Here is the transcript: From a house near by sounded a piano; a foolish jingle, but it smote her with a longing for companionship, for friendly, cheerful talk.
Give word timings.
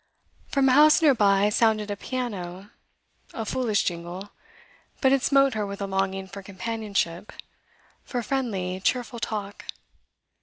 From 0.47 0.67
a 0.67 0.71
house 0.71 0.99
near 1.03 1.13
by 1.13 1.49
sounded 1.49 1.91
a 1.91 1.95
piano; 1.95 2.71
a 3.35 3.45
foolish 3.45 3.83
jingle, 3.83 4.31
but 4.99 5.11
it 5.11 5.21
smote 5.21 5.53
her 5.53 5.63
with 5.63 5.79
a 5.79 5.85
longing 5.85 6.25
for 6.27 6.41
companionship, 6.41 7.31
for 8.03 8.23
friendly, 8.23 8.79
cheerful 8.83 9.19
talk. 9.19 9.65